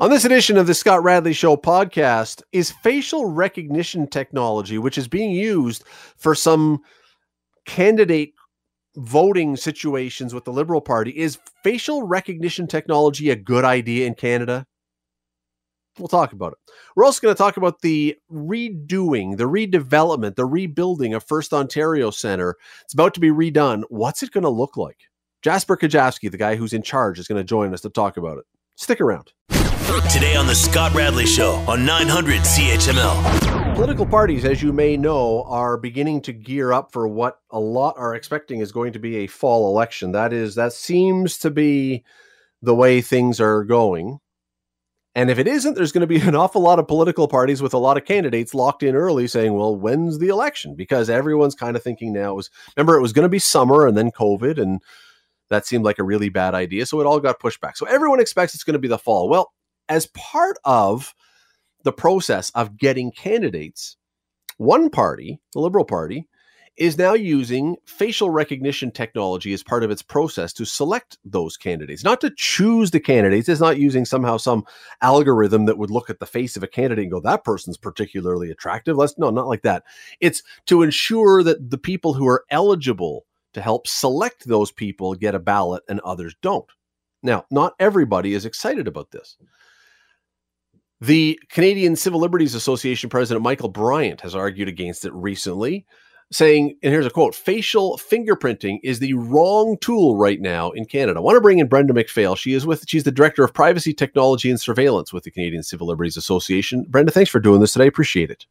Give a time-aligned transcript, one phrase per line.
[0.00, 5.08] On this edition of the Scott Radley Show podcast, is facial recognition technology, which is
[5.08, 5.82] being used
[6.16, 6.82] for some
[7.66, 8.32] candidate
[8.94, 14.66] voting situations with the Liberal Party, is facial recognition technology a good idea in Canada?
[15.98, 16.72] We'll talk about it.
[16.94, 22.12] We're also going to talk about the redoing, the redevelopment, the rebuilding of First Ontario
[22.12, 22.54] Centre.
[22.84, 23.82] It's about to be redone.
[23.88, 25.00] What's it going to look like?
[25.42, 28.38] Jasper Kujavsky, the guy who's in charge, is going to join us to talk about
[28.38, 28.44] it.
[28.76, 29.32] Stick around.
[29.88, 33.74] Today on The Scott Radley Show on 900 CHML.
[33.74, 37.94] Political parties, as you may know, are beginning to gear up for what a lot
[37.96, 40.12] are expecting is going to be a fall election.
[40.12, 42.04] That is, that seems to be
[42.60, 44.18] the way things are going.
[45.14, 47.72] And if it isn't, there's going to be an awful lot of political parties with
[47.72, 50.74] a lot of candidates locked in early saying, well, when's the election?
[50.74, 53.96] Because everyone's kind of thinking now was remember it was going to be summer and
[53.96, 54.82] then COVID and
[55.48, 56.84] that seemed like a really bad idea.
[56.84, 57.78] So it all got pushed back.
[57.78, 59.30] So everyone expects it's going to be the fall.
[59.30, 59.50] Well,
[59.88, 61.14] as part of
[61.84, 63.96] the process of getting candidates,
[64.56, 66.26] one party, the Liberal Party,
[66.78, 72.04] is now using facial recognition technology as part of its process to select those candidates,
[72.04, 73.48] not to choose the candidates.
[73.48, 74.64] It's not using somehow some
[75.02, 78.50] algorithm that would look at the face of a candidate and go, that person's particularly
[78.50, 78.96] attractive.
[78.96, 79.82] Let's no, not like that.
[80.20, 85.34] It's to ensure that the people who are eligible to help select those people get
[85.34, 86.70] a ballot and others don't.
[87.24, 89.36] Now, not everybody is excited about this.
[91.00, 95.86] The Canadian Civil Liberties Association president Michael Bryant has argued against it recently,
[96.32, 101.20] saying, and here's a quote facial fingerprinting is the wrong tool right now in Canada.
[101.20, 102.36] I want to bring in Brenda McPhail.
[102.36, 105.86] She is with, she's the director of privacy, technology, and surveillance with the Canadian Civil
[105.86, 106.84] Liberties Association.
[106.88, 107.84] Brenda, thanks for doing this today.
[107.84, 108.46] I appreciate it.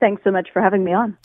[0.00, 1.16] Thanks so much for having me on.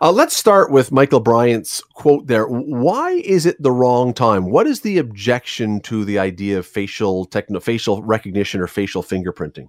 [0.00, 2.46] Uh, let's start with Michael Bryant's quote there.
[2.46, 4.50] Why is it the wrong time?
[4.50, 9.68] What is the objection to the idea of facial techno, facial recognition or facial fingerprinting?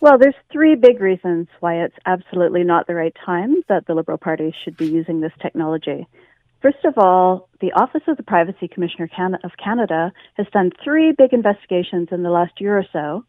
[0.00, 4.18] Well, there's three big reasons why it's absolutely not the right time that the Liberal
[4.18, 6.06] Party should be using this technology.
[6.62, 9.08] First of all, the Office of the Privacy Commissioner
[9.44, 13.24] of Canada has done three big investigations in the last year or so.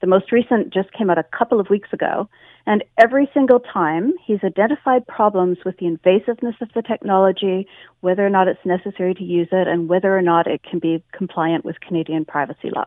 [0.00, 2.28] The most recent just came out a couple of weeks ago,
[2.66, 7.66] and every single time, he's identified problems with the invasiveness of the technology,
[8.00, 11.02] whether or not it's necessary to use it, and whether or not it can be
[11.12, 12.86] compliant with Canadian privacy law.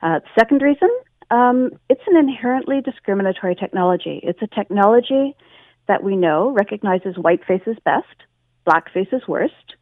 [0.00, 0.90] Uh, second reason,
[1.30, 4.20] um, it's an inherently discriminatory technology.
[4.22, 5.34] It's a technology
[5.88, 8.06] that we know recognizes white faces best,
[8.64, 9.76] black faces worst,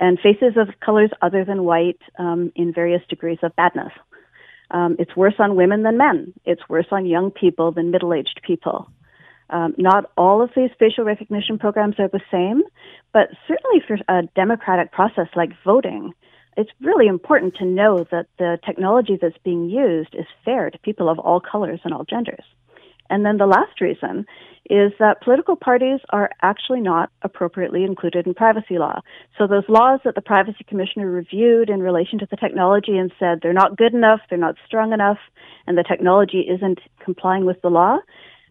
[0.00, 3.92] and faces of colors other than white um, in various degrees of badness.
[4.70, 6.32] Um, it's worse on women than men.
[6.44, 8.88] It's worse on young people than middle aged people.
[9.50, 12.62] Um, not all of these facial recognition programs are the same,
[13.12, 16.12] but certainly for a democratic process like voting,
[16.56, 21.08] it's really important to know that the technology that's being used is fair to people
[21.08, 22.44] of all colors and all genders.
[23.10, 24.26] And then the last reason
[24.70, 29.00] is that political parties are actually not appropriately included in privacy law.
[29.36, 33.40] So those laws that the privacy commissioner reviewed in relation to the technology and said
[33.42, 35.18] they're not good enough, they're not strong enough,
[35.66, 37.98] and the technology isn't complying with the law,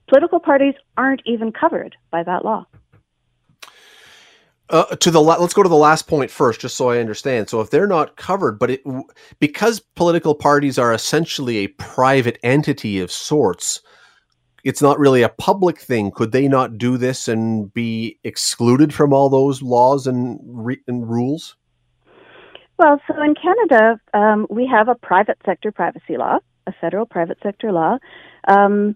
[0.07, 2.65] political parties aren't even covered by that law.
[4.69, 7.49] Uh, to the la- let's go to the last point first, just so I understand.
[7.49, 8.83] So if they're not covered, but it,
[9.39, 13.81] because political parties are essentially a private entity of sorts,
[14.63, 16.11] it's not really a public thing.
[16.11, 21.09] Could they not do this and be excluded from all those laws and, re- and
[21.09, 21.55] rules?
[22.77, 27.37] Well, so in Canada, um, we have a private sector privacy law, a federal private
[27.43, 27.97] sector law,
[28.47, 28.95] um,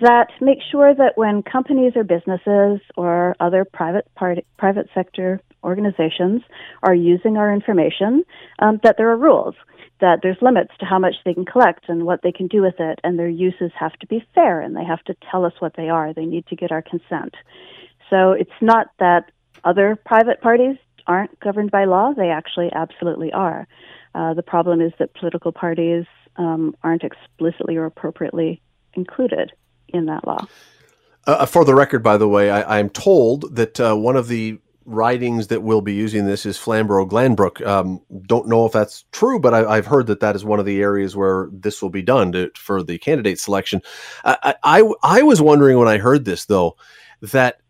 [0.00, 6.42] that makes sure that when companies or businesses or other private part- private sector organizations
[6.82, 8.24] are using our information,
[8.60, 9.54] um, that there are rules
[10.00, 12.74] that there's limits to how much they can collect and what they can do with
[12.78, 15.74] it, and their uses have to be fair and they have to tell us what
[15.76, 16.12] they are.
[16.12, 17.34] They need to get our consent.
[18.10, 19.30] So it's not that
[19.62, 20.76] other private parties
[21.06, 23.66] aren't governed by law, they actually absolutely are.
[24.14, 26.04] Uh, the problem is that political parties
[26.36, 28.60] um, aren't explicitly or appropriately
[28.94, 29.52] included
[29.88, 30.46] in that law.
[31.26, 34.58] Uh, for the record, by the way, I, am told that uh, one of the
[34.86, 37.66] ridings that will be using this is Flamborough Glanbrook.
[37.66, 40.66] Um, don't know if that's true, but I, have heard that that is one of
[40.66, 43.80] the areas where this will be done to, for the candidate selection.
[44.24, 46.76] I, I, I was wondering when I heard this though
[47.22, 47.60] that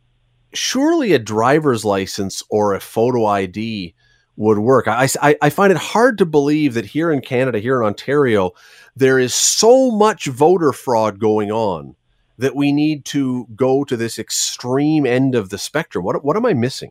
[0.52, 3.94] surely a driver's license or a photo ID
[4.36, 4.88] would work.
[4.88, 8.52] I, I, I find it hard to believe that here in Canada, here in Ontario,
[8.96, 11.94] there is so much voter fraud going on
[12.38, 16.04] that we need to go to this extreme end of the spectrum.
[16.04, 16.90] What what am I missing?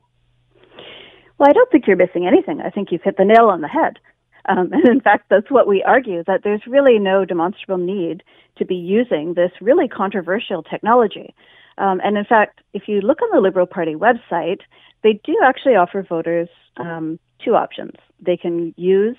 [1.38, 2.62] Well, I don't think you're missing anything.
[2.62, 4.00] I think you've hit the nail on the head.
[4.48, 8.24] Um, and in fact, that's what we argue that there's really no demonstrable need
[8.58, 11.34] to be using this really controversial technology.
[11.78, 14.60] Um, and in fact, if you look on the Liberal Party website,
[15.02, 17.94] they do actually offer voters um, two options.
[18.20, 19.18] They can use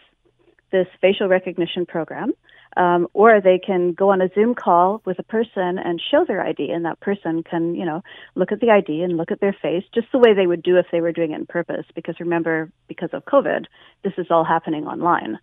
[0.70, 2.32] this facial recognition program,
[2.76, 6.44] um, or they can go on a Zoom call with a person and show their
[6.44, 8.02] ID, and that person can, you know,
[8.34, 10.76] look at the ID and look at their face, just the way they would do
[10.76, 11.86] if they were doing it in purpose.
[11.94, 13.66] Because remember, because of COVID,
[14.02, 15.38] this is all happening online.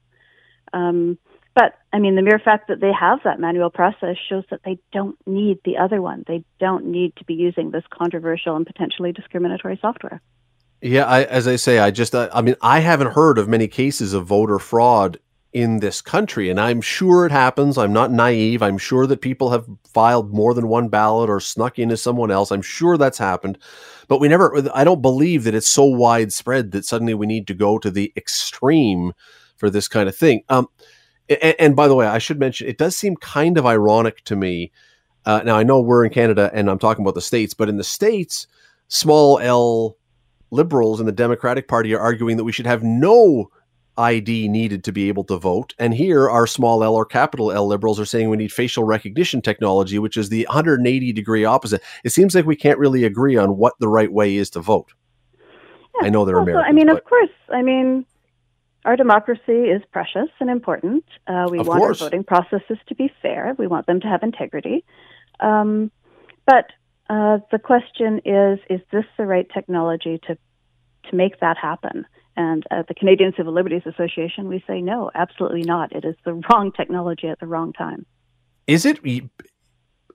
[0.74, 1.18] Um,
[1.54, 4.80] but I mean, the mere fact that they have that manual process shows that they
[4.94, 6.24] don't need the other one.
[6.28, 10.22] They don't need to be using this controversial and potentially discriminatory software.
[10.82, 13.68] Yeah, I, as I say, I just, I, I mean, I haven't heard of many
[13.68, 15.20] cases of voter fraud
[15.54, 16.50] in this country.
[16.50, 17.78] And I'm sure it happens.
[17.78, 18.62] I'm not naive.
[18.62, 22.52] I'm sure that people have filed more than one ballot or snuck into someone else.
[22.52, 23.58] I'm sure that's happened.
[24.08, 27.54] But we never, I don't believe that it's so widespread that suddenly we need to
[27.54, 29.14] go to the extreme
[29.58, 30.44] for this kind of thing.
[30.48, 30.68] Um,
[31.30, 34.36] and, and by the way, I should mention, it does seem kind of ironic to
[34.36, 34.72] me.
[35.26, 37.78] Uh, now, I know we're in Canada and I'm talking about the States, but in
[37.78, 38.48] the States,
[38.88, 39.98] small L
[40.50, 43.52] liberals in the Democratic Party are arguing that we should have no
[44.02, 45.74] ID needed to be able to vote.
[45.80, 49.42] And here, our small L or capital L liberals are saying we need facial recognition
[49.42, 51.82] technology, which is the 180 degree opposite.
[52.04, 54.94] It seems like we can't really agree on what the right way is to vote.
[56.02, 56.70] Yeah, I know they're also, Americans.
[56.70, 57.30] I mean, of course.
[57.50, 58.06] I mean,
[58.86, 61.06] our democracy is precious and important.
[61.28, 62.02] Uh, we want course.
[62.02, 63.56] our voting processes to be fair.
[63.58, 64.84] We want them to have integrity.
[65.40, 65.92] Um,
[66.46, 66.72] but
[67.10, 70.38] uh, the question is: Is this the right technology to
[71.10, 72.06] to make that happen?
[72.38, 75.92] And at the Canadian Civil Liberties Association, we say no, absolutely not.
[75.92, 78.06] It is the wrong technology at the wrong time.
[78.68, 79.00] Is it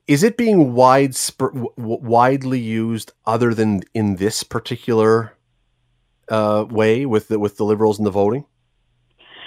[0.06, 5.36] is it being widespread, widely used other than in this particular
[6.28, 8.44] uh, way with the, with the liberals and the voting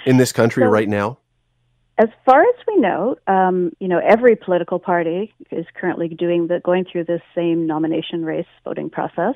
[0.04, 1.18] in this country so, right now?
[1.98, 6.60] As far as we know, um, you know, every political party is currently doing the
[6.60, 9.34] going through this same nomination race voting process.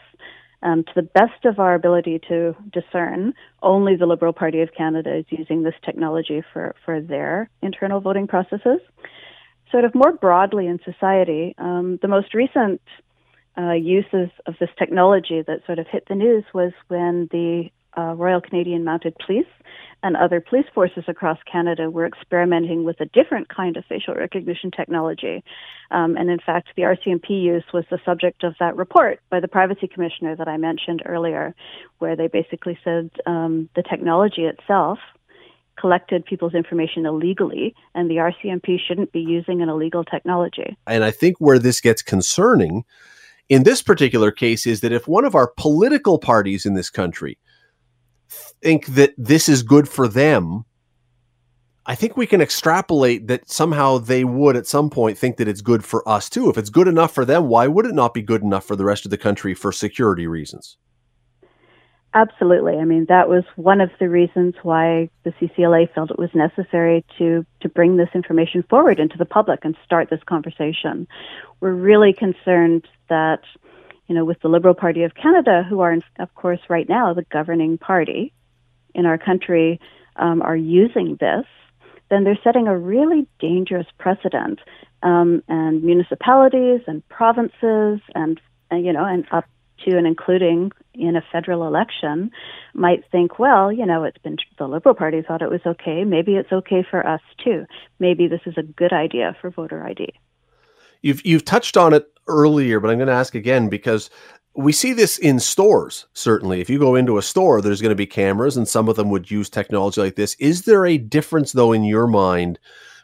[0.64, 5.14] Um, to the best of our ability to discern, only the Liberal Party of Canada
[5.19, 8.81] is using this technology for, for their internal voting processes.
[9.70, 12.81] Sort of more broadly in society, um, the most recent
[13.58, 18.14] uh, uses of this technology that sort of hit the news was when the uh,
[18.17, 19.46] Royal Canadian Mounted Police
[20.02, 24.70] and other police forces across Canada were experimenting with a different kind of facial recognition
[24.70, 25.43] technology.
[25.91, 29.49] Um, and in fact, the RCMP use was the subject of that report by the
[29.49, 31.55] Privacy Commissioner that I mentioned earlier,
[32.00, 34.99] where they basically said um, the technology itself
[35.81, 40.76] collected people's information illegally, and the RCMP shouldn't be using an illegal technology.
[40.87, 42.85] And I think where this gets concerning
[43.49, 47.38] in this particular case is that if one of our political parties in this country
[48.62, 50.64] think that this is good for them,
[51.86, 55.60] I think we can extrapolate that somehow they would at some point think that it's
[55.60, 56.48] good for us too.
[56.48, 58.84] If it's good enough for them, why would it not be good enough for the
[58.84, 60.78] rest of the country for security reasons?
[62.14, 62.78] Absolutely.
[62.78, 67.04] I mean, that was one of the reasons why the CCLA felt it was necessary
[67.19, 71.08] to, to bring this information forward into the public and start this conversation.
[71.60, 73.40] We're really concerned that,
[74.06, 77.24] you know, with the Liberal Party of Canada, who are, of course, right now the
[77.30, 78.32] governing party,
[78.94, 79.80] in our country
[80.16, 81.44] um, are using this,
[82.10, 84.60] then they're setting a really dangerous precedent.
[85.02, 88.40] Um, and municipalities and provinces and,
[88.70, 89.44] and you know and up
[89.84, 92.31] to and including in a federal election
[92.72, 96.05] might think, well, you know, it's been the Liberal Party thought it was okay.
[96.05, 97.67] Maybe it's okay for us too.
[97.98, 100.14] Maybe this is a good idea for voter ID.
[101.02, 104.10] You've you've touched on it earlier, but I'm going to ask again because
[104.54, 106.60] we see this in stores certainly.
[106.60, 109.10] If you go into a store there's going to be cameras and some of them
[109.10, 110.36] would use technology like this.
[110.38, 112.58] Is there a difference though in your mind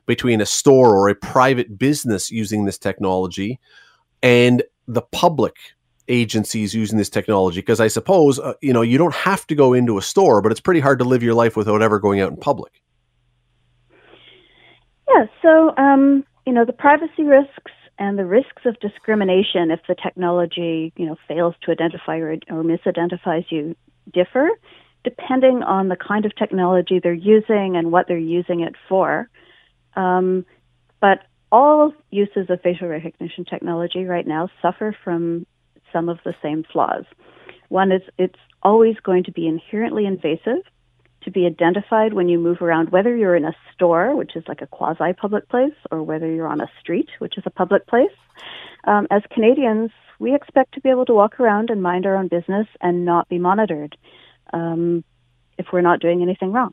[0.06, 3.58] between a store or a private business using this technology
[4.22, 5.56] and the public
[6.08, 7.60] agencies using this technology?
[7.60, 10.52] Because i suppose uh, you know you don't have to go into a store but
[10.52, 12.80] it's pretty hard to live your life without ever going out in public.
[15.08, 19.94] Yeah so um, you know the privacy risks and the risks of discrimination if the
[19.94, 23.76] technology you know fails to identify or, or misidentifies you
[24.12, 24.48] differ
[25.04, 29.28] depending on the kind of technology they're using and what they're using it for.
[29.96, 30.44] Um,
[31.00, 35.46] but all uses of facial recognition technology right now suffer from
[35.92, 37.04] some of the same flaws.
[37.68, 40.62] One is it's always going to be inherently invasive
[41.22, 44.62] to be identified when you move around, whether you're in a store, which is like
[44.62, 48.16] a quasi public place, or whether you're on a street, which is a public place.
[48.84, 52.28] Um, as Canadians, we expect to be able to walk around and mind our own
[52.28, 53.96] business and not be monitored
[54.52, 55.04] um,
[55.58, 56.72] if we're not doing anything wrong.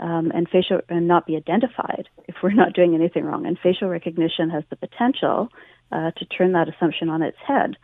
[0.00, 3.46] um, and facial and not be identified if we're not doing anything wrong.
[3.46, 5.48] And facial recognition has the potential
[5.92, 7.76] uh, to turn that assumption on its head.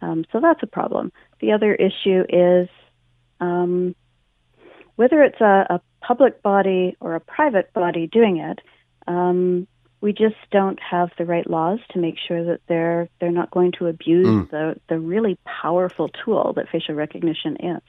[0.00, 1.12] Um, so that's a problem.
[1.40, 2.68] The other issue is
[3.40, 3.96] um,
[4.98, 8.60] whether it's a, a, public body or a private body doing it.
[9.08, 9.66] Um,
[10.00, 13.72] we just don't have the right laws to make sure that they're they're not going
[13.78, 14.50] to abuse mm.
[14.50, 17.82] the the really powerful tool that facial recognition is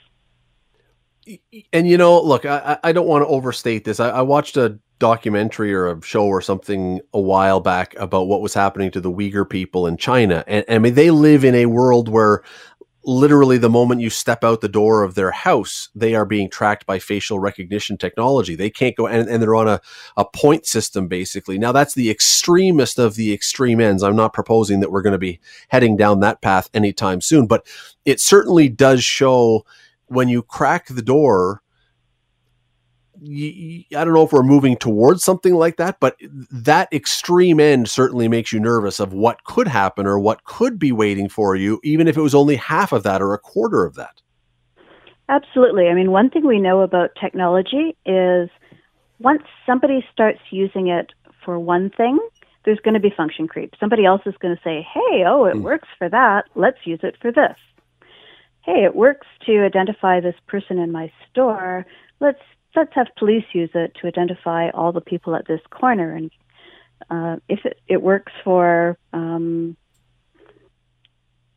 [1.73, 3.99] and you know, look, I, I don't want to overstate this.
[3.99, 8.41] I, I, watched a documentary or a show or something a while back about what
[8.41, 11.55] was happening to the Uyghur people in China, and, and I mean, they live in
[11.55, 12.43] a world where
[13.09, 16.85] literally the moment you step out the door of their house, they are being tracked
[16.85, 18.55] by facial recognition technology.
[18.55, 19.81] They can't go and, and they're on a,
[20.15, 21.57] a point system basically.
[21.57, 24.03] Now that's the extremist of the extreme ends.
[24.03, 25.39] I'm not proposing that we're going to be
[25.69, 27.65] heading down that path anytime soon, but
[28.05, 29.65] it certainly does show
[30.05, 31.63] when you crack the door,
[33.21, 36.17] I don't know if we're moving towards something like that, but
[36.51, 40.91] that extreme end certainly makes you nervous of what could happen or what could be
[40.91, 43.95] waiting for you, even if it was only half of that or a quarter of
[43.95, 44.21] that.
[45.27, 45.87] Absolutely.
[45.87, 48.49] I mean, one thing we know about technology is
[49.19, 51.11] once somebody starts using it
[51.45, 52.17] for one thing,
[52.65, 53.73] there's going to be function creep.
[53.79, 55.61] Somebody else is going to say, hey, oh, it mm.
[55.61, 56.45] works for that.
[56.55, 57.55] Let's use it for this
[58.69, 61.85] hey, it works to identify this person in my store.
[62.19, 62.41] Let's
[62.79, 66.15] let's have police use it to identify all the people at this corner.
[66.15, 66.31] And
[67.09, 69.75] uh, if it, it works for, um,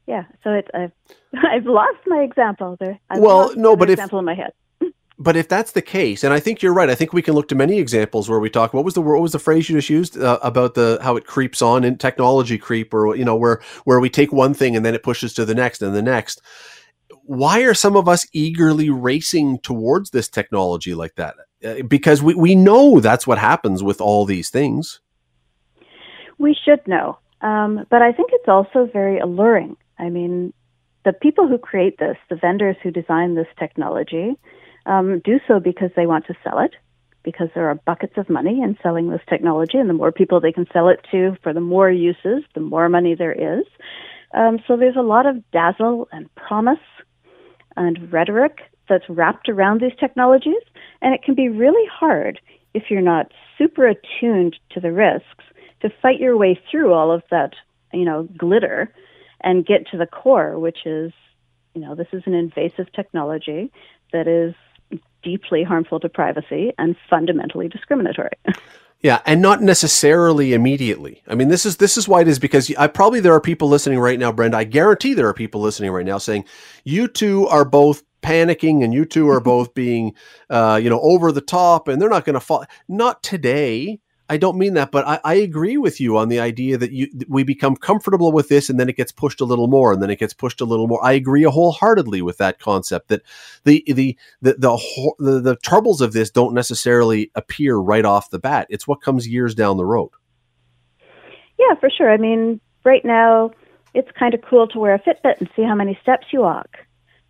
[0.06, 0.92] yeah, so it's I've
[1.52, 2.98] I've lost my example there.
[3.08, 4.52] I've well, no, but example if, in my head.
[5.18, 7.48] but if that's the case, and I think you're right, I think we can look
[7.48, 8.74] to many examples where we talk.
[8.74, 11.24] What was the what was the phrase you just used uh, about the how it
[11.24, 14.84] creeps on in technology creep, or you know where where we take one thing and
[14.84, 16.42] then it pushes to the next and the next
[17.24, 21.34] why are some of us eagerly racing towards this technology like that?
[21.64, 25.00] Uh, because we, we know that's what happens with all these things.
[26.38, 27.18] We should know.
[27.40, 29.76] Um, but I think it's also very alluring.
[29.98, 30.52] I mean,
[31.04, 34.36] the people who create this, the vendors who design this technology,
[34.86, 36.72] um, do so because they want to sell it,
[37.22, 40.52] because there are buckets of money in selling this technology, and the more people they
[40.52, 43.64] can sell it to for the more uses, the more money there is.
[44.34, 46.78] Um, so there's a lot of dazzle and promise
[47.76, 50.62] and rhetoric that's wrapped around these technologies.
[51.00, 52.40] And it can be really hard
[52.74, 55.44] if you're not super attuned to the risks
[55.80, 57.54] to fight your way through all of that,
[57.92, 58.92] you know, glitter
[59.40, 61.12] and get to the core, which is,
[61.74, 63.72] you know, this is an invasive technology
[64.12, 64.54] that is
[65.22, 68.30] deeply harmful to privacy and fundamentally discriminatory.
[69.02, 71.22] Yeah, and not necessarily immediately.
[71.28, 73.70] I mean, this is this is why it is because I probably there are people
[73.70, 74.58] listening right now, Brenda.
[74.58, 76.44] I guarantee there are people listening right now saying,
[76.84, 80.14] "You two are both panicking, and you two are both being,
[80.50, 84.01] uh, you know, over the top, and they're not going to fall." Not today.
[84.28, 87.08] I don't mean that, but I, I, agree with you on the idea that you
[87.28, 90.10] we become comfortable with this, and then it gets pushed a little more, and then
[90.10, 91.04] it gets pushed a little more.
[91.04, 93.22] I agree wholeheartedly with that concept that
[93.64, 98.38] the the the the, the, the troubles of this don't necessarily appear right off the
[98.38, 98.66] bat.
[98.70, 100.10] It's what comes years down the road.
[101.58, 102.10] Yeah, for sure.
[102.10, 103.50] I mean, right now
[103.94, 106.68] it's kind of cool to wear a Fitbit and see how many steps you walk.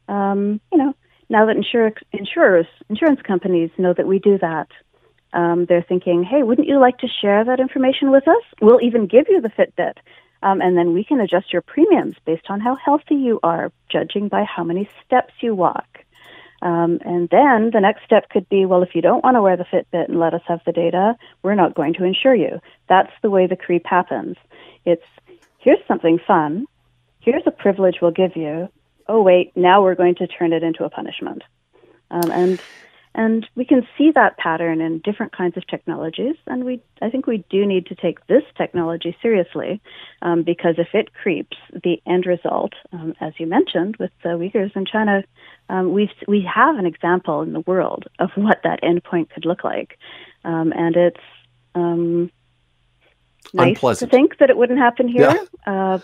[0.08, 0.94] Um, you know,
[1.28, 4.68] now that insur- insurers, insurance companies know that we do that
[5.32, 8.42] um, they're thinking, hey, wouldn't you like to share that information with us?
[8.60, 9.94] We'll even give you the Fitbit.
[10.42, 14.28] Um, and then we can adjust your premiums based on how healthy you are, judging
[14.28, 15.86] by how many steps you walk.
[16.62, 19.56] Um, and then the next step could be, well, if you don't want to wear
[19.56, 22.60] the Fitbit and let us have the data, we're not going to insure you.
[22.88, 24.36] That's the way the creep happens.
[24.84, 25.02] It's
[25.58, 26.66] here's something fun,
[27.20, 28.68] here's a privilege we'll give you.
[29.08, 31.42] Oh wait, now we're going to turn it into a punishment.
[32.10, 32.60] Um, and
[33.14, 36.36] and we can see that pattern in different kinds of technologies.
[36.46, 39.82] And we, I think we do need to take this technology seriously
[40.22, 44.74] um, because if it creeps, the end result, um, as you mentioned with the Uyghurs
[44.74, 45.24] in China,
[45.68, 49.62] um, we we have an example in the world of what that endpoint could look
[49.62, 49.98] like.
[50.44, 51.20] Um, and it's
[51.74, 52.30] um,
[53.52, 54.10] nice Unpleasant.
[54.10, 55.94] to think that it wouldn't happen here, yeah.
[55.94, 55.98] uh,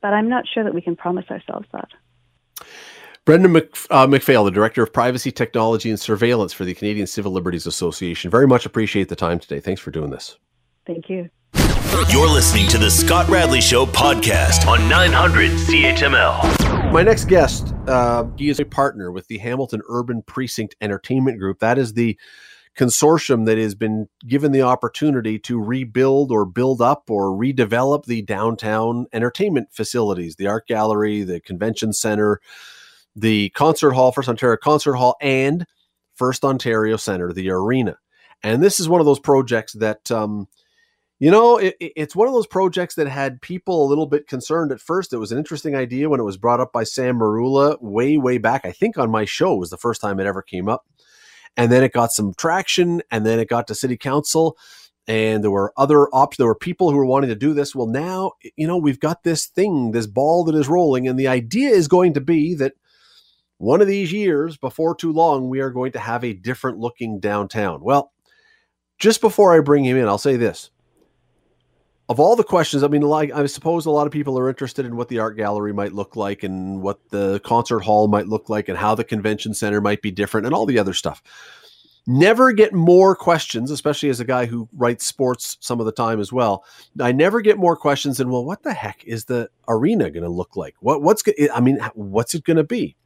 [0.00, 1.90] but I'm not sure that we can promise ourselves that.
[3.26, 7.32] Brendan Mc, uh, McPhail, the Director of Privacy Technology and Surveillance for the Canadian Civil
[7.32, 8.30] Liberties Association.
[8.30, 9.58] Very much appreciate the time today.
[9.58, 10.38] Thanks for doing this.
[10.86, 11.28] Thank you.
[12.08, 16.92] You're listening to the Scott Radley Show podcast on 900 CHML.
[16.92, 21.58] My next guest, uh, he is a partner with the Hamilton Urban Precinct Entertainment Group.
[21.58, 22.16] That is the
[22.78, 28.22] consortium that has been given the opportunity to rebuild or build up or redevelop the
[28.22, 32.40] downtown entertainment facilities, the art gallery, the convention center,
[33.16, 35.66] the concert hall, First Ontario Concert Hall, and
[36.14, 37.96] First Ontario Centre, the arena.
[38.42, 40.46] And this is one of those projects that, um,
[41.18, 44.70] you know, it, it's one of those projects that had people a little bit concerned
[44.70, 45.12] at first.
[45.12, 48.36] It was an interesting idea when it was brought up by Sam Merulla way, way
[48.36, 48.66] back.
[48.66, 50.86] I think on my show was the first time it ever came up.
[51.56, 54.58] And then it got some traction, and then it got to city council
[55.08, 56.38] and there were other options.
[56.38, 57.74] There were people who were wanting to do this.
[57.74, 61.28] Well, now, you know, we've got this thing, this ball that is rolling, and the
[61.28, 62.72] idea is going to be that
[63.58, 67.20] one of these years, before too long, we are going to have a different looking
[67.20, 67.82] downtown.
[67.82, 68.12] Well,
[68.98, 70.70] just before I bring him in, I'll say this.
[72.08, 74.86] Of all the questions, I mean, like I suppose a lot of people are interested
[74.86, 78.48] in what the art gallery might look like and what the concert hall might look
[78.48, 81.20] like and how the convention center might be different and all the other stuff
[82.06, 86.20] never get more questions, especially as a guy who writes sports some of the time
[86.20, 86.64] as well.
[87.00, 90.28] I never get more questions than, well, what the heck is the arena going to
[90.28, 90.76] look like?
[90.80, 92.96] What what's I mean, what's it going to be?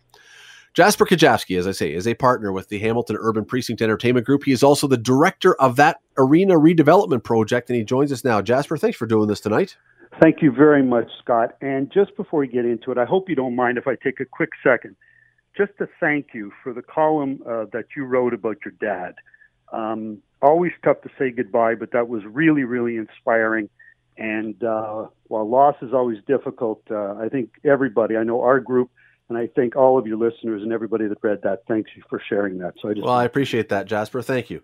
[0.72, 4.44] Jasper Kujavsky, as I say, is a partner with the Hamilton Urban Precinct Entertainment Group.
[4.44, 8.40] He is also the director of that arena redevelopment project, and he joins us now.
[8.40, 9.76] Jasper, thanks for doing this tonight.
[10.20, 11.56] Thank you very much, Scott.
[11.60, 14.20] And just before we get into it, I hope you don't mind if I take
[14.20, 14.94] a quick second
[15.56, 19.14] just to thank you for the column uh, that you wrote about your dad.
[19.72, 23.68] Um, always tough to say goodbye, but that was really, really inspiring.
[24.16, 28.90] And uh, while loss is always difficult, uh, I think everybody, I know our group,
[29.30, 31.62] and I thank all of your listeners and everybody that read that.
[31.66, 32.74] Thanks you for sharing that.
[32.82, 34.20] So I just well, I appreciate that, Jasper.
[34.20, 34.60] Thank you.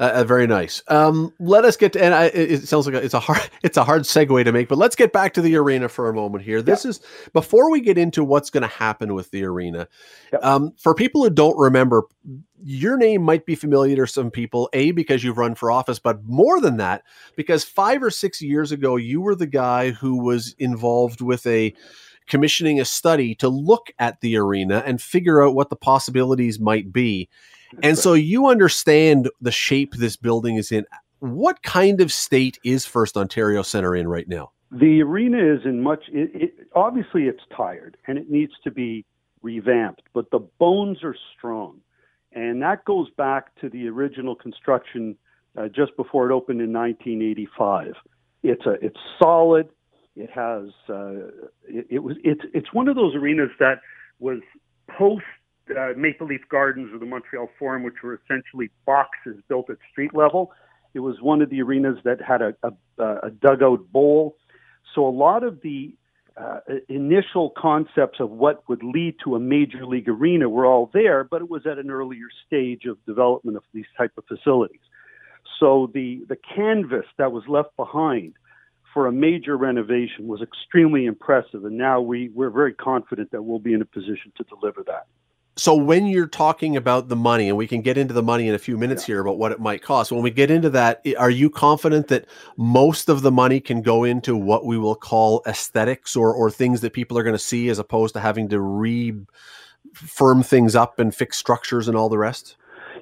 [0.00, 0.82] Uh, uh, very nice.
[0.88, 3.76] Um, let us get to, and I, it sounds like a, it's a hard, it's
[3.76, 6.44] a hard segue to make, but let's get back to the arena for a moment
[6.44, 6.62] here.
[6.62, 6.90] This yeah.
[6.90, 7.00] is
[7.32, 9.88] before we get into what's going to happen with the arena.
[10.32, 10.38] Yeah.
[10.40, 12.04] Um, for people who don't remember,
[12.62, 16.24] your name might be familiar to some people, a because you've run for office, but
[16.24, 17.02] more than that,
[17.36, 21.74] because five or six years ago, you were the guy who was involved with a
[22.32, 26.90] commissioning a study to look at the arena and figure out what the possibilities might
[26.90, 27.28] be.
[27.82, 30.86] And so you understand the shape this building is in.
[31.18, 34.50] What kind of state is First Ontario Centre in right now?
[34.70, 36.04] The arena is in much.
[36.08, 39.04] It, it, obviously, it's tired and it needs to be
[39.42, 41.80] revamped, but the bones are strong,
[42.32, 45.18] and that goes back to the original construction
[45.58, 47.92] uh, just before it opened in 1985.
[48.42, 49.68] It's a it's solid.
[50.14, 51.28] It has uh,
[51.66, 53.80] it, it was it's it's one of those arenas that
[54.18, 54.40] was
[54.88, 55.24] post
[55.70, 60.14] uh, Maple Leaf Gardens or the Montreal Forum, which were essentially boxes built at street
[60.14, 60.52] level.
[60.94, 64.36] It was one of the arenas that had a, a, a dugout bowl.
[64.94, 65.94] So a lot of the
[66.36, 71.24] uh, initial concepts of what would lead to a major league arena were all there,
[71.24, 74.80] but it was at an earlier stage of development of these type of facilities.
[75.60, 78.34] So the the canvas that was left behind
[78.92, 83.58] for a major renovation was extremely impressive, and now we we're very confident that we'll
[83.58, 85.06] be in a position to deliver that
[85.56, 88.54] so when you're talking about the money and we can get into the money in
[88.54, 89.14] a few minutes yeah.
[89.14, 92.26] here about what it might cost when we get into that are you confident that
[92.56, 96.80] most of the money can go into what we will call aesthetics or or things
[96.80, 99.14] that people are going to see as opposed to having to re
[99.94, 102.56] firm things up and fix structures and all the rest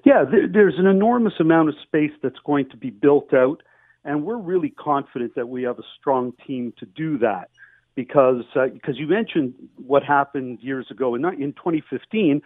[0.04, 3.62] yeah there's an enormous amount of space that's going to be built out
[4.04, 7.50] and we're really confident that we have a strong team to do that
[7.94, 12.42] because uh, because you mentioned what happened years ago in in 2015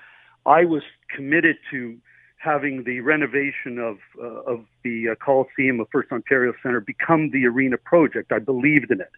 [0.46, 0.82] I was
[1.14, 1.96] committed to
[2.38, 7.46] having the renovation of uh, of the uh, Coliseum of First Ontario Centre become the
[7.46, 8.32] arena project.
[8.32, 9.10] I believed in it.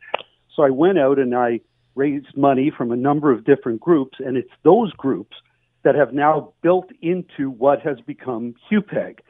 [0.55, 1.61] So I went out and I
[1.94, 5.37] raised money from a number of different groups and it's those groups
[5.83, 9.20] that have now built into what has become HUPEG.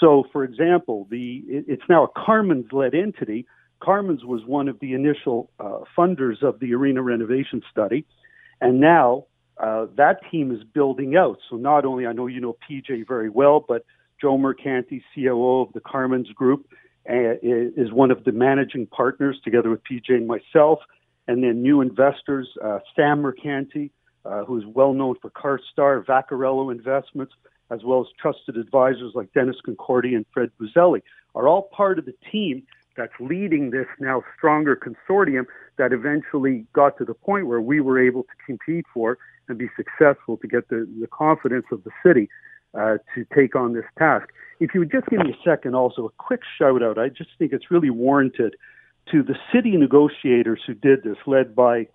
[0.00, 3.46] So for example, the it's now a Carmen's led entity.
[3.80, 8.04] Carmen's was one of the initial uh, funders of the arena renovation study,
[8.60, 9.26] and now
[9.58, 11.38] uh, that team is building out.
[11.50, 13.84] So not only I know you know PJ very well, but
[14.20, 16.66] Joe Mercanti, COO of the Carmen's Group,
[17.08, 20.80] uh, is one of the managing partners together with PJ and myself,
[21.26, 23.90] and then new investors, uh, Sam Mercanti,
[24.24, 27.32] uh, who is well known for CarStar, Vaccarello Investments,
[27.70, 31.02] as well as trusted advisors like Dennis Concordia and Fred Buzelli,
[31.34, 32.62] are all part of the team
[32.96, 35.44] that's leading this now stronger consortium
[35.76, 39.68] that eventually got to the point where we were able to compete for and be
[39.76, 42.28] successful to get the, the confidence of the city
[42.74, 44.28] uh, to take on this task.
[44.60, 46.98] If you would just give me a second, also a quick shout out.
[46.98, 48.56] I just think it's really warranted
[49.12, 51.88] to the city negotiators who did this, led by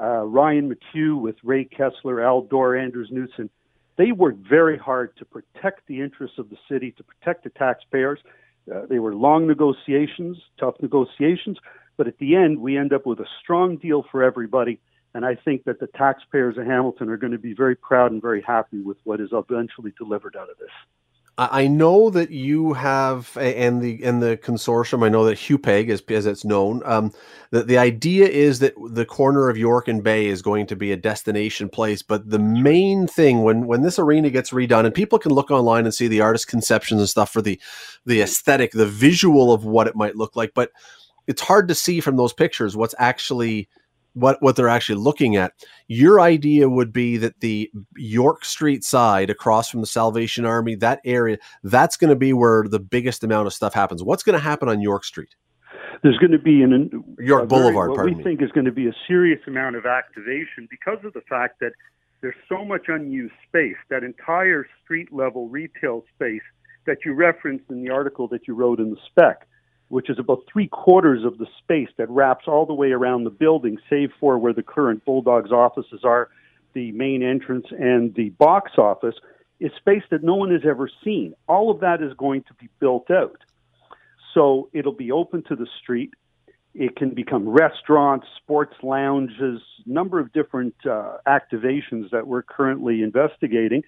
[0.00, 3.50] uh, Ryan McHugh with Ray Kessler, Al Dorr, Andrews Knudsen.
[3.96, 8.18] They worked very hard to protect the interests of the city, to protect the taxpayers,
[8.72, 11.58] uh, they were long negotiations, tough negotiations,
[11.96, 14.80] but at the end, we end up with a strong deal for everybody.
[15.12, 18.20] And I think that the taxpayers of Hamilton are going to be very proud and
[18.20, 20.70] very happy with what is eventually delivered out of this.
[21.36, 25.04] I know that you have, and the and the consortium.
[25.04, 27.12] I know that HUPEG, as as it's known, um,
[27.50, 30.92] that the idea is that the corner of York and Bay is going to be
[30.92, 32.02] a destination place.
[32.02, 35.84] But the main thing when when this arena gets redone, and people can look online
[35.86, 37.60] and see the artist conceptions and stuff for the
[38.06, 40.70] the aesthetic, the visual of what it might look like, but
[41.26, 43.68] it's hard to see from those pictures what's actually
[44.14, 45.52] what what they're actually looking at.
[45.88, 51.00] Your idea would be that the York Street side across from the Salvation Army, that
[51.04, 54.02] area, that's going to be where the biggest amount of stuff happens.
[54.02, 55.34] What's going to happen on York Street?
[56.02, 57.90] There's going to be an York Boulevard.
[57.94, 58.22] Very, what we me.
[58.22, 61.72] think is going to be a serious amount of activation because of the fact that
[62.20, 63.76] there's so much unused space.
[63.90, 66.42] That entire street level retail space
[66.86, 69.46] that you referenced in the article that you wrote in the spec
[69.94, 73.30] which is about three quarters of the space that wraps all the way around the
[73.30, 76.30] building, save for where the current Bulldogs offices are,
[76.72, 79.14] the main entrance, and the box office,
[79.60, 81.32] is space that no one has ever seen.
[81.46, 83.38] All of that is going to be built out.
[84.34, 86.12] So it'll be open to the street.
[86.74, 93.84] It can become restaurants, sports lounges, number of different uh, activations that we're currently investigating.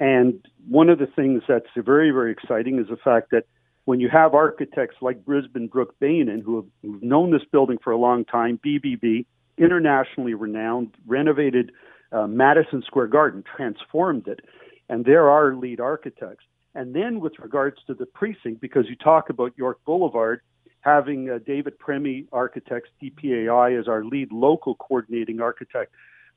[0.00, 3.44] And one of the things that's very, very exciting is the fact that
[3.84, 7.98] when you have architects like Brisbin Brook Beynon, who have known this building for a
[7.98, 9.26] long time, BBB,
[9.58, 11.70] internationally renowned, renovated
[12.12, 14.40] uh, Madison Square Garden, transformed it,
[14.88, 16.44] and they're our lead architects.
[16.74, 20.40] And then with regards to the precinct, because you talk about York Boulevard,
[20.80, 25.92] having uh, David Premi Architects, DPAI, as our lead local coordinating architect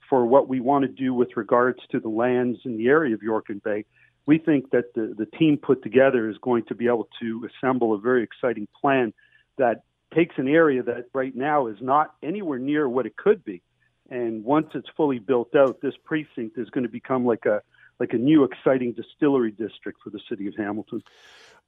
[0.10, 3.21] for what we want to do with regards to the lands in the area of
[3.21, 3.83] York and Bay
[4.27, 7.95] we think that the, the team put together is going to be able to assemble
[7.95, 9.13] a very exciting plan
[9.57, 9.81] that
[10.13, 13.61] takes an area that right now is not anywhere near what it could be.
[14.09, 17.61] And once it's fully built out, this precinct is going to become like a
[17.99, 21.01] like a new exciting distillery district for the city of Hamilton.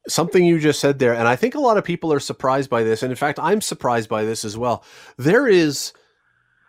[0.07, 2.83] Something you just said there, and I think a lot of people are surprised by
[2.83, 4.83] this, and in fact, I'm surprised by this as well.
[5.17, 5.91] There is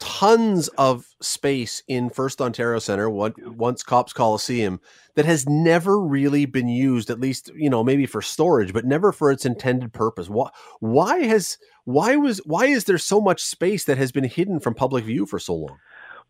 [0.00, 4.80] tons of space in First Ontario Centre, what once Copps Coliseum,
[5.14, 7.10] that has never really been used.
[7.10, 10.28] At least you know maybe for storage, but never for its intended purpose.
[10.28, 10.50] Why?
[10.80, 11.58] Why has?
[11.84, 12.38] Why was?
[12.44, 15.54] Why is there so much space that has been hidden from public view for so
[15.54, 15.78] long?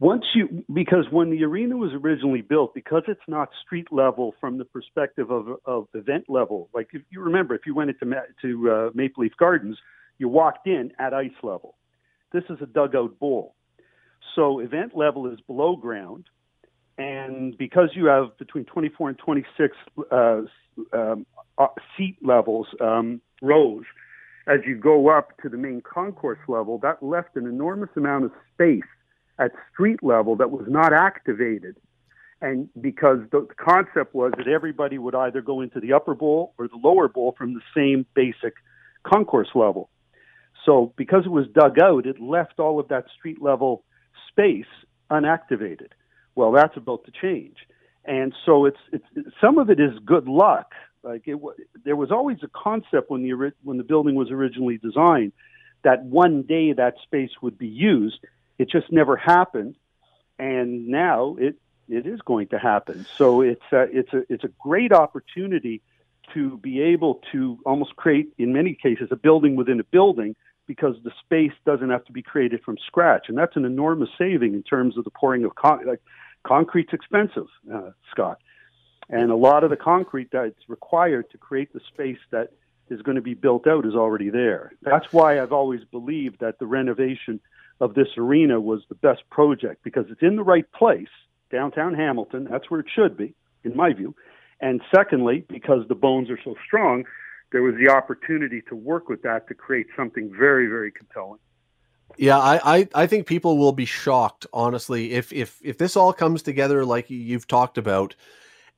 [0.01, 4.57] Once you, because when the arena was originally built, because it's not street level from
[4.57, 8.71] the perspective of, of event level, like if you remember, if you went into to
[8.71, 9.77] uh, Maple Leaf Gardens,
[10.17, 11.75] you walked in at ice level.
[12.33, 13.55] This is a dugout bowl.
[14.35, 16.27] So event level is below ground.
[16.99, 19.77] And because you have between 24 and 26
[20.11, 20.43] uh,
[20.93, 21.67] um, uh,
[21.97, 23.85] seat levels, um, rows,
[24.47, 28.33] as you go up to the main concourse level, that left an enormous amount of
[28.53, 28.83] space
[29.39, 31.77] at street level that was not activated.
[32.43, 36.55] And because the, the concept was that everybody would either go into the upper bowl
[36.59, 38.55] or the lower bowl from the same basic
[39.05, 39.91] concourse level.
[40.67, 43.85] So because it was dug out, it left all of that street level
[44.29, 44.67] space
[45.11, 45.89] unactivated.
[46.35, 47.57] Well, that's about to change,
[48.05, 49.05] and so it's it's
[49.41, 50.73] some of it is good luck.
[51.03, 51.39] Like it,
[51.85, 55.33] there was always a concept when the when the building was originally designed
[55.83, 58.19] that one day that space would be used.
[58.59, 59.77] It just never happened,
[60.39, 61.57] and now it
[61.89, 63.07] it is going to happen.
[63.17, 65.83] So it's a, it's a it's a great opportunity
[66.35, 70.37] to be able to almost create, in many cases, a building within a building
[70.71, 74.55] because the space doesn't have to be created from scratch, and that's an enormous saving
[74.55, 76.01] in terms of the pouring of con- like
[76.45, 78.39] concrete's expensive, uh, Scott,
[79.09, 82.53] and a lot of the concrete that's required to create the space that
[82.89, 84.71] is going to be built out is already there.
[84.81, 87.41] That's why I've always believed that the renovation
[87.81, 91.11] of this arena was the best project because it's in the right place,
[91.51, 92.47] downtown Hamilton.
[92.49, 94.15] That's where it should be, in my view.
[94.61, 97.07] And secondly, because the bones are so strong,
[97.53, 101.41] there was the opportunity to work with that to create something very, very compelling.
[102.17, 106.13] Yeah, I, I, I think people will be shocked, honestly, if if if this all
[106.13, 108.17] comes together like you've talked about,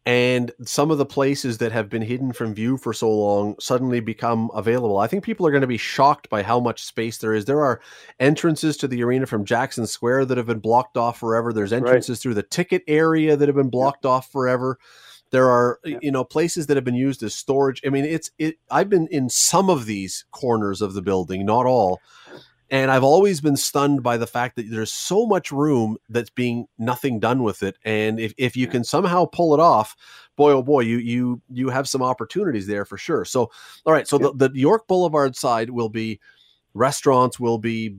[0.05, 4.01] and some of the places that have been hidden from view for so long suddenly
[4.01, 4.99] become available.
[4.99, 7.45] I think people are going to be shocked by how much space there is.
[7.45, 7.81] There are
[8.19, 11.53] entrances to the arena from Jackson Square that have been blocked off forever.
[11.53, 12.23] There's entrances right.
[12.23, 14.79] through the ticket area that have been blocked off forever.
[15.33, 15.99] There are yeah.
[16.01, 17.81] you know places that have been used as storage.
[17.85, 18.57] I mean, it's it.
[18.71, 22.01] I've been in some of these corners of the building, not all,
[22.73, 26.67] and I've always been stunned by the fact that there's so much room that's being
[26.79, 27.77] nothing done with it.
[27.85, 29.95] And if, if you can somehow pull it off,
[30.37, 33.27] boy oh boy, you you you have some opportunities there for sure.
[33.27, 33.51] So
[33.85, 34.29] all right, so yeah.
[34.35, 36.19] the, the York Boulevard side will be
[36.73, 37.97] restaurants, will be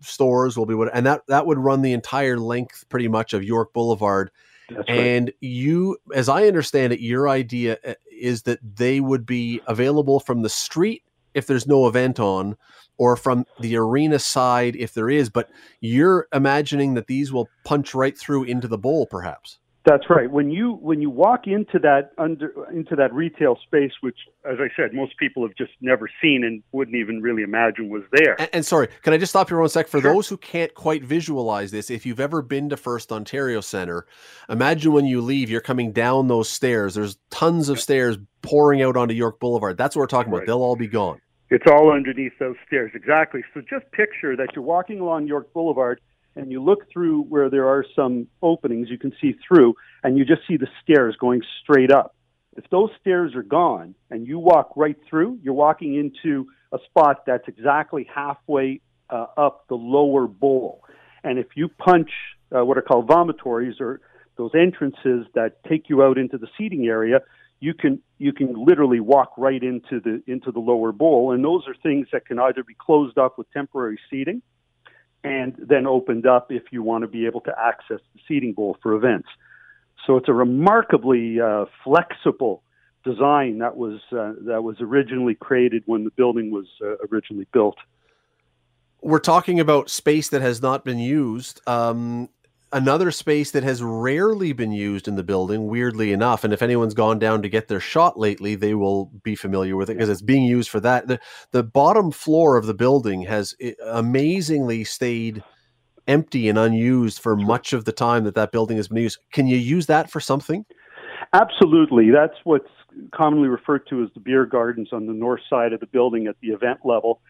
[0.00, 3.42] stores, will be what, and that that would run the entire length pretty much of
[3.42, 4.30] York Boulevard
[4.70, 5.34] that's and right.
[5.40, 10.42] you, as I understand it, your idea uh, is that they would be available from
[10.42, 11.02] the street
[11.34, 12.56] if there's no event on
[12.98, 15.48] or from the arena side if there is but
[15.80, 20.30] you're imagining that these will punch right through into the bowl perhaps that's right.
[20.30, 24.68] When you when you walk into that under into that retail space, which, as I
[24.76, 28.38] said, most people have just never seen and wouldn't even really imagine was there.
[28.38, 29.88] And, and sorry, can I just stop you for one sec?
[29.88, 30.12] For sure.
[30.12, 34.06] those who can't quite visualize this, if you've ever been to First Ontario Centre,
[34.50, 36.94] imagine when you leave, you're coming down those stairs.
[36.94, 39.78] There's tons of stairs pouring out onto York Boulevard.
[39.78, 40.38] That's what we're talking right.
[40.40, 40.46] about.
[40.46, 41.20] They'll all be gone.
[41.48, 43.42] It's all underneath those stairs, exactly.
[43.54, 46.00] So just picture that you're walking along York Boulevard
[46.36, 50.24] and you look through where there are some openings, you can see through, and you
[50.24, 52.14] just see the stairs going straight up.
[52.56, 57.24] If those stairs are gone and you walk right through, you're walking into a spot
[57.26, 60.84] that's exactly halfway uh, up the lower bowl.
[61.22, 62.10] And if you punch
[62.54, 64.00] uh, what are called vomitories or
[64.36, 67.20] those entrances that take you out into the seating area,
[67.60, 71.32] you can you can literally walk right into the into the lower bowl.
[71.32, 74.42] And those are things that can either be closed off with temporary seating,
[75.22, 78.76] and then opened up if you want to be able to access the seating bowl
[78.82, 79.28] for events.
[80.06, 82.62] So it's a remarkably uh, flexible
[83.04, 87.76] design that was uh, that was originally created when the building was uh, originally built.
[89.02, 91.60] We're talking about space that has not been used.
[91.66, 92.28] Um,
[92.72, 96.44] another space that has rarely been used in the building, weirdly enough.
[96.44, 99.90] And if anyone's gone down to get their shot lately, they will be familiar with
[99.90, 101.08] it because it's being used for that.
[101.08, 105.42] The, the bottom floor of the building has eh, amazingly stayed
[106.06, 109.18] empty and unused for much of the time that that building has been used.
[109.32, 110.64] Can you use that for something?
[111.32, 112.10] Absolutely.
[112.10, 112.68] That's what's
[113.14, 116.36] commonly referred to as the beer gardens on the north side of the building at
[116.40, 117.20] the event level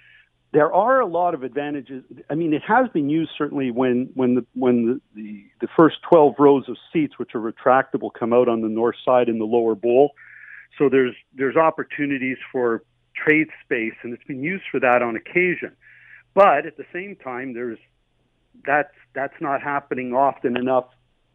[0.52, 2.02] there are a lot of advantages.
[2.28, 5.96] I mean, it has been used certainly when when the when the, the, the first
[6.10, 9.44] 12 rows of seats, which are retractable, come out on the north side in the
[9.44, 10.12] lower bowl.
[10.76, 12.82] So there's there's opportunities for
[13.14, 15.76] trade space, and it's been used for that on occasion.
[16.34, 17.78] But at the same time, there's
[18.66, 20.86] that's that's not happening often enough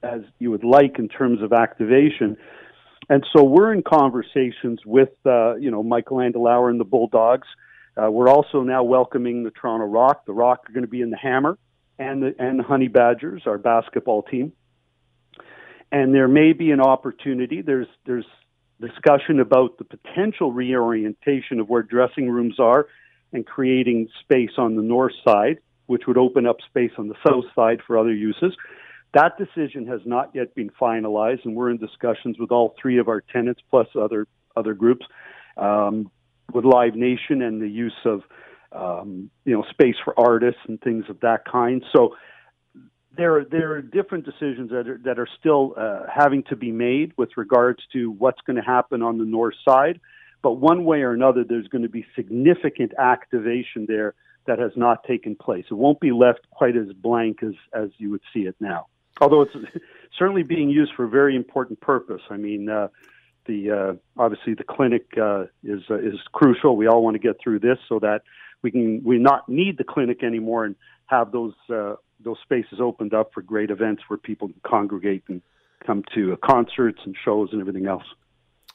[0.04, 2.38] as you would like in terms of activation.
[3.08, 7.47] And so we're in conversations with uh, you know Michael Andlauer and the Bulldogs
[8.02, 10.26] uh, we're also now welcoming the Toronto Rock.
[10.26, 11.58] The Rock are going to be in the Hammer
[11.98, 14.52] and the, and the Honey Badgers, our basketball team.
[15.92, 17.62] And there may be an opportunity.
[17.62, 18.26] There's there's
[18.82, 22.88] discussion about the potential reorientation of where dressing rooms are
[23.32, 27.46] and creating space on the north side, which would open up space on the south
[27.56, 28.54] side for other uses.
[29.14, 33.08] That decision has not yet been finalized, and we're in discussions with all three of
[33.08, 34.28] our tenants plus other
[34.58, 35.06] other groups.
[35.56, 36.12] Um,
[36.54, 38.22] with Live Nation and the use of
[38.72, 41.84] um, you know space for artists and things of that kind.
[41.96, 42.16] So
[43.18, 46.72] there are, there are different decisions that are, that are still uh, having to be
[46.72, 50.00] made with regards to what's going to happen on the north side.
[50.42, 54.14] But one way or another, there's going to be significant activation there
[54.46, 55.66] that has not taken place.
[55.72, 58.88] It won't be left quite as blank as, as you would see it now.
[59.22, 59.56] Although it's
[60.20, 62.22] certainly being used for a very important purpose.
[62.30, 62.90] I mean, uh,
[63.46, 66.76] the uh, obviously the clinic uh, is uh, is crucial.
[66.76, 68.22] We all want to get through this so that
[68.62, 70.76] we can we not need the clinic anymore and
[71.08, 75.42] have those uh, those spaces opened up for great events where people can congregate and
[75.86, 78.04] come to uh, concerts and shows and everything else.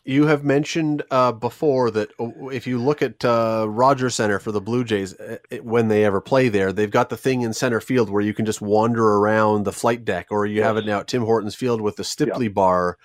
[0.05, 4.61] You have mentioned uh, before that if you look at uh, Rogers Center for the
[4.61, 8.09] Blue Jays, uh, when they ever play there, they've got the thing in center field
[8.09, 10.65] where you can just wander around the flight deck, or you yes.
[10.65, 12.55] have it now at Tim Hortons Field with the Stipley yep.
[12.55, 12.97] bar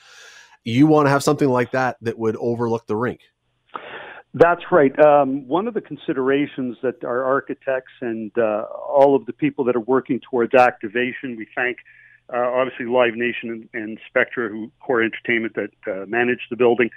[0.65, 3.21] you want to have something like that that would overlook the rink.
[4.33, 4.91] That's right.
[4.99, 9.77] Um, one of the considerations that our architects and uh, all of the people that
[9.77, 11.77] are working towards activation, we thank
[12.33, 16.89] uh, obviously Live Nation and, and Spectra, who core entertainment that uh, managed the building,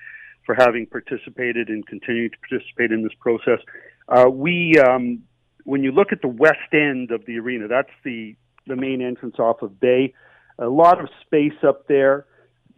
[0.48, 3.60] for having participated and continuing to participate in this process.
[4.08, 5.22] Uh, we, um,
[5.64, 8.34] when you look at the west end of the arena, that's the
[8.66, 10.14] the main entrance off of Bay.
[10.58, 12.26] A lot of space up there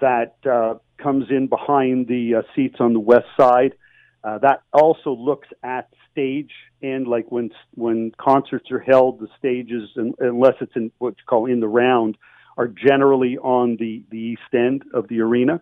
[0.00, 3.72] that uh, comes in behind the uh, seats on the west side.
[4.22, 6.50] Uh, that also looks at stage
[6.82, 11.46] and like when when concerts are held, the stages, unless it's in what you call
[11.46, 12.16] in the round,
[12.56, 15.60] are generally on the the east end of the arena,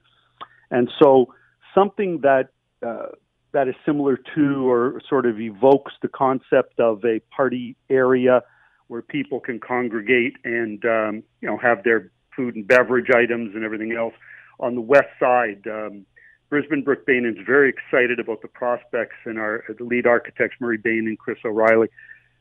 [0.70, 1.32] and so
[1.74, 2.50] something that
[2.86, 3.06] uh,
[3.52, 8.42] that is similar to or sort of evokes the concept of a party area
[8.88, 13.64] where people can congregate and um, you know have their food and beverage items and
[13.64, 14.14] everything else
[14.60, 15.66] on the west side.
[15.66, 16.06] Um,
[16.50, 20.78] Brisbin Brook Bain is very excited about the prospects, and our the lead architects Murray
[20.78, 21.88] Bain and Chris O'Reilly,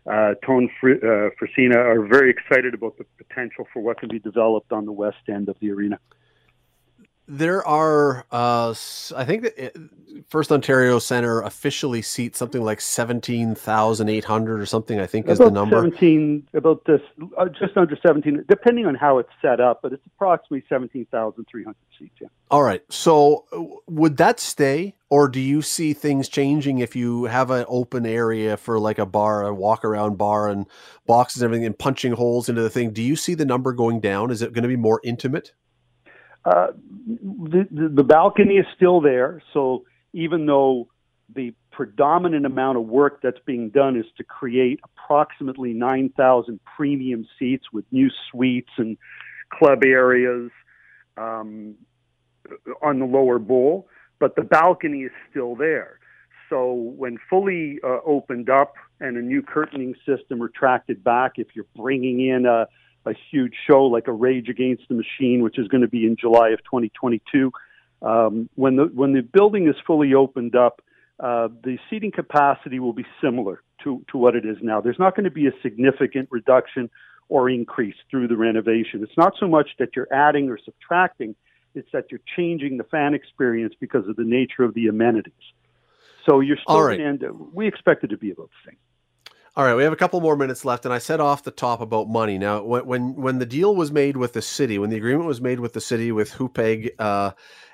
[0.06, 4.20] uh, Tone Fr- uh, Frasina are very excited about the potential for what can be
[4.20, 6.00] developed on the west end of the arena.
[7.28, 8.70] There are, uh,
[9.16, 9.78] I think that it,
[10.30, 15.00] First Ontario Center officially seats something like seventeen thousand eight hundred or something.
[15.00, 15.78] I think is the number.
[15.78, 17.02] Seventeen, about this,
[17.38, 21.46] uh, just under seventeen, depending on how it's set up, but it's approximately seventeen thousand
[21.50, 22.16] three hundred seats.
[22.20, 22.28] Yeah.
[22.50, 22.82] All right.
[22.90, 27.66] So uh, would that stay, or do you see things changing if you have an
[27.68, 30.66] open area for like a bar, a walk around bar, and
[31.06, 32.92] boxes and everything, and punching holes into the thing?
[32.92, 34.32] Do you see the number going down?
[34.32, 35.54] Is it going to be more intimate?
[36.48, 36.68] Uh,
[37.08, 39.84] the, the, balcony is still there, so
[40.14, 40.88] even though
[41.36, 47.66] the predominant amount of work that's being done is to create approximately 9,000 premium seats
[47.74, 48.98] with new suites and
[49.54, 50.50] club areas
[51.18, 51.76] um,
[52.82, 56.00] on the lower bowl, but the balcony is still there.
[56.50, 61.66] So when fully uh, opened up and a new curtaining system retracted back, if you're
[61.76, 62.68] bringing in a,
[63.08, 66.16] a huge show like a Rage Against the Machine, which is going to be in
[66.16, 67.52] July of 2022,
[68.02, 70.82] um, when the when the building is fully opened up,
[71.20, 74.82] uh, the seating capacity will be similar to, to what it is now.
[74.82, 76.90] There's not going to be a significant reduction
[77.30, 79.02] or increase through the renovation.
[79.04, 81.36] It's not so much that you're adding or subtracting,
[81.76, 85.34] it's that you're changing the fan experience because of the nature of the amenities.
[86.26, 86.98] So you're still right.
[86.98, 88.78] going to end, we expect it to be about the same.
[89.58, 91.82] All right, we have a couple more minutes left, and I said off the top
[91.82, 92.38] about money.
[92.38, 95.60] Now, when when, the deal was made with the city, when the agreement was made
[95.60, 97.32] with the city with Hupeg, uh,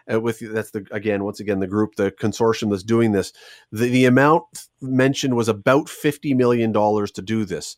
[0.09, 3.33] uh, with that's the again once again the group the consortium that's doing this
[3.73, 4.43] the, the amount
[4.81, 7.77] mentioned was about 50 million dollars to do this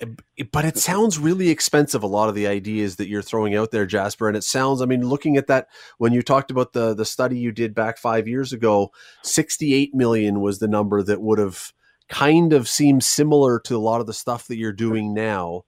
[0.00, 0.06] uh,
[0.50, 3.86] but it sounds really expensive a lot of the ideas that you're throwing out there
[3.86, 7.04] jasper and it sounds i mean looking at that when you talked about the the
[7.04, 8.90] study you did back 5 years ago
[9.22, 11.72] 68 million was the number that would have
[12.08, 15.64] kind of seems similar to a lot of the stuff that you're doing now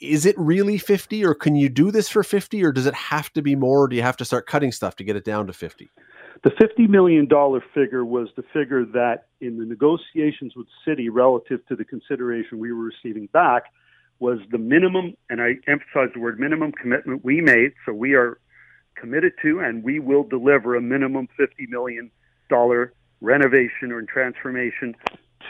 [0.00, 3.32] is it really 50 or can you do this for 50 or does it have
[3.32, 3.88] to be more?
[3.88, 5.90] do you have to start cutting stuff to get it down to 50?
[6.42, 7.28] The $50 million
[7.74, 12.72] figure was the figure that in the negotiations with City relative to the consideration we
[12.72, 13.64] were receiving back
[14.20, 17.72] was the minimum, and I emphasize the word minimum commitment we made.
[17.84, 18.38] So we are
[18.94, 22.10] committed to and we will deliver a minimum $50 million
[23.20, 24.94] renovation or transformation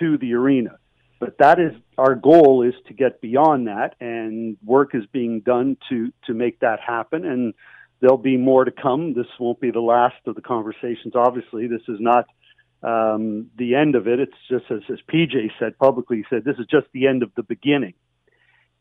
[0.01, 0.79] to the arena.
[1.21, 5.77] But that is our goal is to get beyond that, and work is being done
[5.89, 7.25] to to make that happen.
[7.25, 7.55] And
[8.01, 9.15] there'll be more to come.
[9.15, 11.15] This won't be the last of the conversations.
[11.15, 12.27] Obviously, this is not
[12.83, 14.21] um, the end of it.
[14.21, 17.31] It's just as, as PJ said publicly, he said this is just the end of
[17.37, 17.95] the beginning.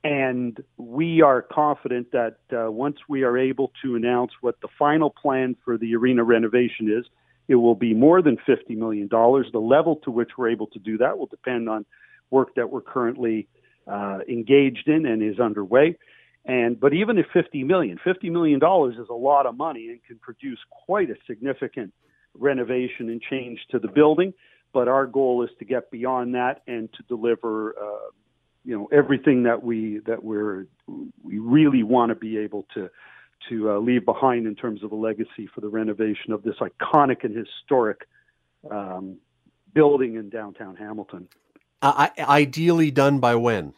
[0.04, 5.10] And we are confident that uh, once we are able to announce what the final
[5.10, 7.06] plan for the arena renovation is,
[7.48, 9.08] it will be more than $50 million.
[9.10, 11.86] The level to which we're able to do that will depend on
[12.30, 13.48] work that we're currently
[13.88, 15.98] uh, engaged in and is underway.
[16.46, 20.04] And but even at 50 million, 50 million dollars is a lot of money and
[20.04, 21.94] can produce quite a significant
[22.34, 24.34] renovation and change to the building.
[24.74, 28.10] But our goal is to get beyond that and to deliver, uh,
[28.66, 30.68] you know, everything that we that we're
[31.24, 32.90] we really want to be able to
[33.50, 37.24] to uh, leave behind in terms of a legacy for the renovation of this iconic
[37.24, 38.08] and historic
[38.70, 39.18] um,
[39.74, 41.28] building in downtown Hamilton.
[41.82, 43.74] Uh, ideally done by when?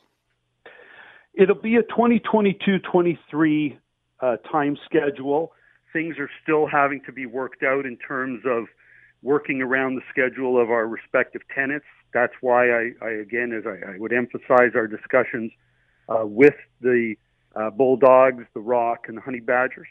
[1.33, 3.77] It'll be a 2022-23
[4.21, 5.51] uh, time schedule.
[5.91, 8.65] Things are still having to be worked out in terms of
[9.21, 11.85] working around the schedule of our respective tenants.
[12.13, 15.51] That's why I, I again, as I, I, would emphasize our discussions
[16.07, 17.15] uh, with the
[17.55, 19.87] uh, Bulldogs, the Rock, and the Honey Badgers.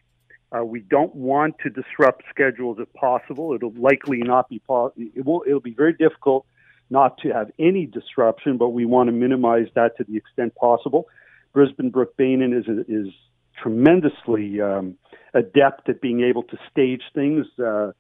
[0.55, 3.55] Uh, we don't want to disrupt schedules if possible.
[3.55, 5.05] It'll likely not be possible.
[5.15, 5.43] It will.
[5.47, 6.47] It'll be very difficult
[6.91, 11.09] not to have any disruption, but we want to minimize that to the extent possible.
[11.55, 13.13] Brisbin Brook Beynon is is
[13.61, 14.97] tremendously um,
[15.33, 17.47] adept at being able to stage things.
[17.59, 17.93] Uh,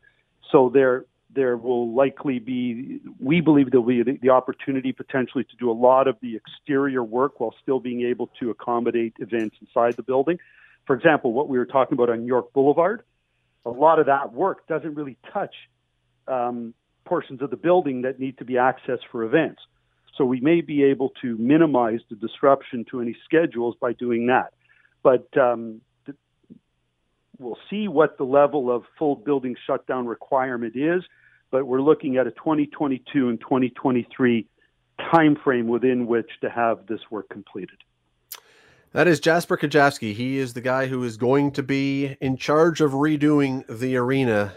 [0.50, 5.56] so there there will likely be, we believe there'll be the, the opportunity potentially to
[5.56, 9.94] do a lot of the exterior work while still being able to accommodate events inside
[9.94, 10.38] the building.
[10.86, 13.02] For example, what we were talking about on York Boulevard,
[13.64, 15.54] a lot of that work doesn't really touch
[16.28, 19.60] um, portions of the building that need to be accessed for events.
[20.16, 24.52] So we may be able to minimize the disruption to any schedules by doing that.
[25.02, 26.16] But um, th-
[27.38, 31.02] we'll see what the level of full building shutdown requirement is.
[31.54, 34.48] But we're looking at a 2022 and 2023
[34.98, 37.78] timeframe within which to have this work completed.
[38.90, 40.14] That is Jasper Kujavsky.
[40.14, 44.54] He is the guy who is going to be in charge of redoing the arena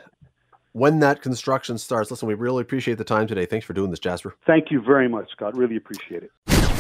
[0.72, 2.10] when that construction starts.
[2.10, 3.46] Listen, we really appreciate the time today.
[3.46, 4.36] Thanks for doing this, Jasper.
[4.48, 5.56] Thank you very much, Scott.
[5.56, 6.32] Really appreciate it.